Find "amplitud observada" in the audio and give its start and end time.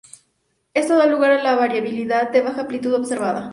2.61-3.49